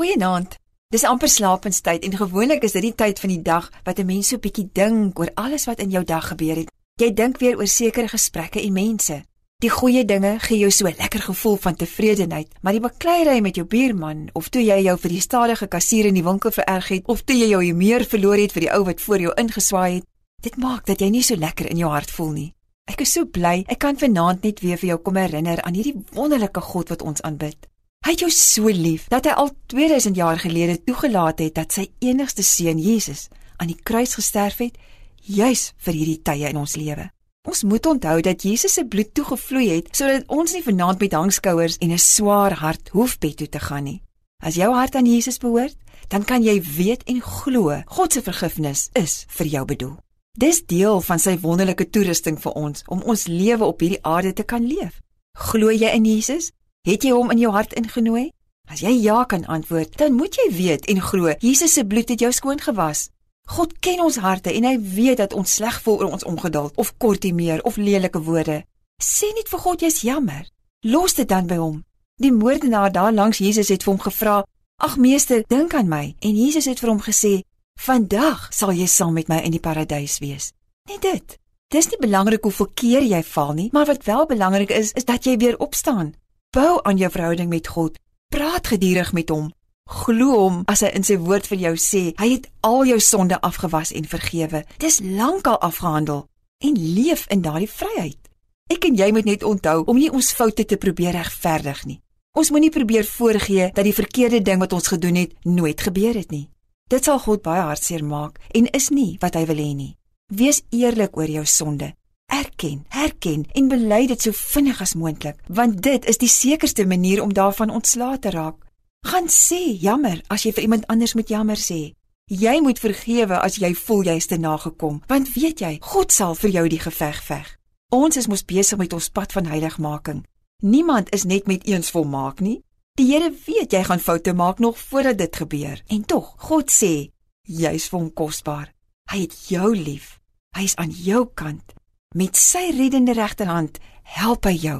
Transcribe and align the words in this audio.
Goeienaand. 0.00 0.54
Dis 0.88 1.02
amper 1.04 1.28
slapenstyd 1.28 2.06
en 2.08 2.14
gewoonlik 2.16 2.62
is 2.64 2.72
dit 2.72 2.86
die 2.86 2.94
tyd 2.96 3.18
van 3.20 3.28
die 3.28 3.42
dag 3.44 3.66
wat 3.84 3.98
'n 3.98 4.06
mens 4.06 4.28
so 4.28 4.38
bietjie 4.38 4.70
dink 4.72 5.18
oor 5.18 5.30
alles 5.34 5.66
wat 5.68 5.80
in 5.80 5.90
jou 5.90 6.04
dag 6.04 6.28
gebeur 6.28 6.56
het. 6.56 6.70
Jy 6.94 7.12
dink 7.12 7.38
weer 7.38 7.56
oor 7.56 7.66
sekere 7.66 8.08
gesprekke 8.08 8.62
en 8.62 8.72
mense. 8.72 9.22
Die 9.58 9.70
goeie 9.70 10.04
dinge 10.04 10.38
gee 10.38 10.58
jou 10.58 10.70
so 10.70 10.86
'n 10.86 10.94
lekker 10.98 11.20
gevoel 11.20 11.56
van 11.56 11.76
tevredenheid, 11.76 12.48
maar 12.62 12.72
die 12.72 12.80
bakleierery 12.80 13.40
met 13.40 13.54
jou 13.54 13.66
buurman 13.66 14.28
of 14.32 14.48
toe 14.48 14.62
jy 14.62 14.82
jou 14.82 14.98
vir 14.98 15.10
die 15.10 15.20
stadige 15.20 15.66
kassier 15.66 16.04
in 16.04 16.14
die 16.14 16.24
winkel 16.24 16.50
vererg 16.50 16.88
het 16.88 17.06
of 17.06 17.22
toe 17.22 17.36
jy 17.36 17.48
jou 17.48 17.64
humeur 17.64 18.04
verloor 18.04 18.36
het 18.36 18.52
vir 18.52 18.60
die 18.60 18.72
ou 18.72 18.84
wat 18.84 19.00
voor 19.00 19.20
jou 19.20 19.32
ingeswaai 19.36 19.94
het, 19.94 20.04
dit 20.40 20.56
maak 20.56 20.86
dat 20.86 21.00
jy 21.00 21.10
nie 21.10 21.22
so 21.22 21.36
lekker 21.36 21.70
in 21.70 21.76
jou 21.76 21.90
hart 21.90 22.10
voel 22.10 22.32
nie. 22.32 22.54
Ek 22.86 23.00
is 23.00 23.12
so 23.12 23.24
bly 23.24 23.64
ek 23.66 23.78
kan 23.78 23.96
vanaand 23.98 24.42
net 24.42 24.60
weer 24.60 24.78
vir 24.78 24.88
jou 24.88 24.98
kom 24.98 25.16
herinner 25.16 25.62
aan 25.62 25.74
hierdie 25.74 26.04
wonderlike 26.12 26.60
God 26.60 26.88
wat 26.88 27.02
ons 27.02 27.22
aanbid. 27.22 27.69
Hy 28.00 28.14
het 28.14 28.22
jou 28.24 28.30
so 28.32 28.70
lief 28.72 29.08
dat 29.12 29.26
hy 29.28 29.32
al 29.36 29.50
2000 29.68 30.16
jaar 30.16 30.38
gelede 30.40 30.78
toegelaat 30.82 31.42
het 31.44 31.54
dat 31.58 31.74
sy 31.76 31.90
enigste 32.00 32.42
seun 32.42 32.78
Jesus 32.80 33.28
aan 33.60 33.68
die 33.68 33.76
kruis 33.76 34.16
gesterf 34.16 34.62
het 34.64 34.78
juis 35.20 35.72
vir 35.84 35.94
hierdie 35.98 36.22
tye 36.24 36.48
in 36.48 36.56
ons 36.56 36.78
lewe. 36.80 37.10
Ons 37.44 37.62
moet 37.68 37.86
onthou 37.86 38.16
dat 38.24 38.42
Jesus 38.42 38.72
se 38.78 38.86
bloed 38.88 39.12
toegevloei 39.14 39.68
het 39.68 39.90
sodat 39.96 40.24
ons 40.32 40.52
nie 40.56 40.64
vanaand 40.64 41.00
met 41.00 41.16
hangskouers 41.16 41.76
en 41.80 41.92
'n 41.92 41.98
swaar 41.98 42.56
hart 42.64 42.88
hoef 42.88 43.18
bed 43.18 43.36
toe 43.36 43.48
te 43.48 43.60
gaan 43.60 43.84
nie. 43.84 44.02
As 44.42 44.54
jou 44.54 44.74
hart 44.74 44.94
aan 44.94 45.06
Jesus 45.06 45.38
behoort, 45.38 45.76
dan 46.08 46.24
kan 46.24 46.42
jy 46.42 46.62
weet 46.62 47.02
en 47.04 47.20
glo 47.20 47.82
God 47.86 48.12
se 48.12 48.22
vergifnis 48.22 48.88
is 48.92 49.24
vir 49.28 49.46
jou 49.46 49.64
bedoel. 49.64 49.96
Dis 50.38 50.66
deel 50.66 51.00
van 51.00 51.18
sy 51.18 51.38
wonderlike 51.38 51.90
toerusting 51.90 52.40
vir 52.40 52.52
ons 52.52 52.82
om 52.88 53.02
ons 53.02 53.26
lewe 53.26 53.64
op 53.64 53.80
hierdie 53.80 54.02
aarde 54.02 54.32
te 54.32 54.42
kan 54.42 54.66
leef. 54.66 55.00
Glo 55.32 55.70
jy 55.70 55.90
in 55.94 56.04
Jesus? 56.04 56.52
Het 56.80 57.02
jy 57.04 57.10
hom 57.12 57.28
in 57.28 57.42
jou 57.42 57.50
hart 57.52 57.74
ingenooi? 57.76 58.30
As 58.70 58.80
jy 58.80 58.94
ja 59.02 59.24
kan 59.28 59.42
antwoord, 59.44 59.98
dan 60.00 60.14
moet 60.16 60.32
jy 60.38 60.46
weet 60.56 60.86
en 60.88 61.00
glo 61.04 61.34
Jesus 61.44 61.74
se 61.76 61.82
bloed 61.84 62.08
het 62.08 62.22
jou 62.24 62.30
skoon 62.32 62.60
gewas. 62.60 63.10
God 63.52 63.74
ken 63.84 64.00
ons 64.00 64.16
harte 64.16 64.52
en 64.54 64.64
hy 64.64 64.78
weet 64.94 65.18
dat 65.20 65.34
ons 65.36 65.54
sleg 65.58 65.76
voel 65.84 65.98
oor 66.00 66.14
ons 66.16 66.24
ongeduld 66.24 66.78
of 66.80 66.94
kortiemeer 66.96 67.60
of 67.68 67.76
lelike 67.76 68.22
woorde. 68.24 68.62
Sê 68.96 69.28
net 69.36 69.50
vir 69.52 69.60
God 69.60 69.84
jy's 69.84 70.00
jammer. 70.06 70.46
Los 70.80 71.18
dit 71.18 71.28
dan 71.28 71.50
by 71.50 71.58
hom. 71.60 71.82
Die 72.16 72.32
moordenaar 72.32 72.92
daar 72.92 73.12
langs 73.12 73.42
Jesus 73.44 73.68
het 73.68 73.84
vir 73.84 73.92
hom 73.92 74.00
gevra: 74.00 74.38
"Ag 74.80 74.96
meester, 74.96 75.44
dink 75.48 75.74
aan 75.74 75.88
my." 75.88 76.14
En 76.20 76.36
Jesus 76.36 76.64
het 76.64 76.80
vir 76.80 76.88
hom 76.88 77.00
gesê: 77.00 77.42
"Vandag 77.76 78.48
sal 78.54 78.72
jy 78.72 78.86
saam 78.86 79.12
met 79.12 79.28
my 79.28 79.42
in 79.44 79.50
die 79.50 79.60
paradys 79.60 80.18
wees." 80.18 80.52
Net 80.88 81.02
dit. 81.02 81.38
Dis 81.68 81.88
nie 81.88 82.00
belangrik 82.00 82.42
hoe 82.42 82.52
veel 82.52 82.70
keer 82.74 83.02
jy 83.02 83.22
val 83.22 83.52
nie, 83.52 83.68
maar 83.72 83.86
wat 83.86 84.04
wel 84.04 84.26
belangrik 84.26 84.70
is, 84.70 84.92
is 84.92 85.04
dat 85.04 85.24
jy 85.24 85.36
weer 85.36 85.58
opstaan. 85.58 86.14
Bou 86.50 86.80
aan 86.82 86.96
jou 86.98 87.10
verhouding 87.10 87.48
met 87.48 87.68
God. 87.68 87.98
Praat 88.28 88.66
gedurig 88.66 89.12
met 89.12 89.28
hom. 89.30 89.52
Glo 89.86 90.38
hom 90.38 90.56
as 90.66 90.80
hy 90.82 90.88
in 90.98 91.04
sy 91.06 91.14
woord 91.22 91.46
vir 91.46 91.60
jou 91.62 91.70
sê, 91.78 92.00
hy 92.18 92.26
het 92.32 92.48
al 92.66 92.88
jou 92.88 92.96
sonde 92.98 93.36
afgewas 93.46 93.92
en 93.94 94.08
vergewe. 94.10 94.64
Dis 94.82 94.98
lankal 94.98 95.60
afgehandel 95.62 96.24
en 96.66 96.80
leef 96.96 97.22
in 97.30 97.44
daardie 97.46 97.70
vryheid. 97.70 98.18
Ek 98.66 98.88
en 98.88 98.98
jy 98.98 99.08
moet 99.14 99.28
net 99.30 99.46
onthou 99.46 99.84
om 99.86 99.98
nie 99.98 100.10
ons 100.10 100.32
foute 100.34 100.66
te 100.66 100.78
probeer 100.78 101.14
regverdig 101.14 101.84
nie. 101.86 102.00
Ons 102.34 102.50
moenie 102.50 102.72
probeer 102.74 103.06
voorgee 103.06 103.70
dat 103.70 103.86
die 103.86 103.94
verkeerde 103.94 104.42
ding 104.42 104.58
wat 104.58 104.74
ons 104.74 104.90
gedoen 104.90 105.22
het 105.22 105.38
nooit 105.46 105.86
gebeur 105.86 106.18
het 106.18 106.34
nie. 106.34 106.48
Dit 106.90 107.06
sal 107.06 107.22
God 107.22 107.46
baie 107.46 107.62
hartseer 107.62 108.02
maak 108.02 108.42
en 108.50 108.66
is 108.74 108.90
nie 108.90 109.14
wat 109.22 109.38
hy 109.38 109.46
wil 109.46 109.62
hê 109.62 109.70
nie. 109.70 109.94
Wees 110.34 110.64
eerlik 110.74 111.14
oor 111.14 111.30
jou 111.30 111.46
sonde 111.46 111.92
Erken, 112.40 112.84
herken 112.88 113.44
en 113.52 113.68
bely 113.68 114.06
dit 114.08 114.22
so 114.22 114.32
vinnig 114.32 114.78
as 114.80 114.94
moontlik, 114.96 115.36
want 115.48 115.82
dit 115.84 116.06
is 116.08 116.16
die 116.20 116.30
sekerste 116.30 116.86
manier 116.88 117.20
om 117.22 117.32
daarvan 117.36 117.70
ontslae 117.70 118.18
te 118.18 118.30
raak. 118.32 118.56
Gaan 119.04 119.28
sê 119.28 119.58
jammer 119.80 120.22
as 120.32 120.46
jy 120.46 120.52
vir 120.56 120.64
iemand 120.64 120.86
anders 120.92 121.12
moet 121.18 121.28
jammer 121.28 121.60
sê. 121.60 121.92
Jy 122.32 122.60
moet 122.64 122.80
vergewe 122.80 123.40
as 123.44 123.58
jy 123.60 123.74
voel 123.74 124.08
jy 124.08 124.14
is 124.22 124.28
te 124.30 124.38
nagekom, 124.40 125.02
want 125.10 125.32
weet 125.34 125.60
jy, 125.60 125.72
God 125.84 126.14
sal 126.16 126.36
vir 126.38 126.54
jou 126.54 126.62
die 126.72 126.80
geveg 126.80 127.18
veg. 127.26 127.50
Ons 127.92 128.16
is 128.20 128.28
mos 128.30 128.44
besig 128.46 128.80
met 128.80 128.94
ons 128.96 129.10
pad 129.12 129.34
van 129.36 129.50
heiligmaking. 129.50 130.22
Niemand 130.62 131.10
is 131.12 131.26
net 131.28 131.50
met 131.50 131.66
eens 131.68 131.90
volmaak 131.92 132.40
nie. 132.40 132.60
Die 132.96 133.08
Here 133.10 133.28
weet 133.46 133.74
jy 133.76 133.82
gaan 133.84 134.00
foute 134.00 134.32
maak 134.32 134.62
nog 134.64 134.78
voordat 134.78 135.18
dit 135.18 135.36
gebeur. 135.42 135.82
En 135.88 136.04
tog, 136.04 136.32
God 136.46 136.72
sê, 136.72 137.10
jy's 137.44 137.90
vir 137.90 137.98
hom 137.98 138.08
kosbaar. 138.14 138.72
Hy 139.12 139.26
het 139.26 139.36
jou 139.50 139.74
lief. 139.76 140.16
Hy 140.56 140.64
is 140.70 140.76
aan 140.80 140.94
jou 140.94 141.26
kant. 141.34 141.74
Met 142.16 142.34
sy 142.36 142.72
reddende 142.74 143.12
regterhand 143.14 143.76
help 144.02 144.48
hy 144.48 144.56
jou. 144.58 144.78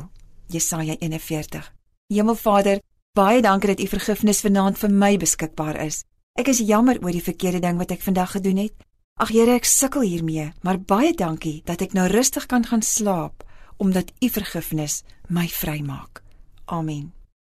Jesaja 0.51 0.97
41. 0.99 1.69
Hemelvader, 2.11 2.81
baie 3.15 3.39
dankie 3.39 3.71
dat 3.71 3.83
u 3.85 3.87
vergifnis 3.87 4.41
vanaand 4.43 4.81
vir 4.81 4.91
my 4.91 5.13
beskikbaar 5.23 5.79
is. 5.85 6.01
Ek 6.35 6.51
is 6.51 6.59
jammer 6.59 6.99
oor 6.99 7.15
die 7.15 7.23
verkeerde 7.23 7.61
ding 7.63 7.79
wat 7.79 7.95
ek 7.95 8.03
vandag 8.03 8.35
gedoen 8.35 8.59
het. 8.65 8.75
Ag 9.23 9.31
Here, 9.31 9.55
ek 9.55 9.71
sukkel 9.71 10.03
hiermee, 10.09 10.49
maar 10.67 10.83
baie 10.83 11.15
dankie 11.15 11.63
dat 11.71 11.87
ek 11.87 11.95
nou 11.95 12.09
rustig 12.11 12.51
kan 12.51 12.67
gaan 12.67 12.83
slaap 12.83 13.47
omdat 13.79 14.11
u 14.19 14.29
vergifnis 14.29 15.05
my 15.31 15.47
vrymaak. 15.47 16.25
Amen. 16.67 17.13